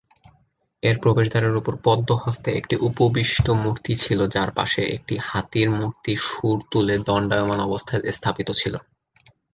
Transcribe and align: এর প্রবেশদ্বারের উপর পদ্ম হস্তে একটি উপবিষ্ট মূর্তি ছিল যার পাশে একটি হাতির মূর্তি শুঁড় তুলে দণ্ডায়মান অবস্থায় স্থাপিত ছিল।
এর 0.83 0.95
প্রবেশদ্বারের 0.99 1.55
উপর 1.55 1.73
পদ্ম 1.85 2.09
হস্তে 2.23 2.49
একটি 2.51 2.75
উপবিষ্ট 2.89 3.45
মূর্তি 3.63 3.93
ছিল 3.95 4.19
যার 4.27 4.49
পাশে 4.51 4.81
একটি 4.95 5.15
হাতির 5.29 5.67
মূর্তি 5.71 6.13
শুঁড় 6.27 6.61
তুলে 6.71 6.95
দণ্ডায়মান 7.07 7.59
অবস্থায় 7.61 8.01
স্থাপিত 8.17 8.49
ছিল। 8.51 8.73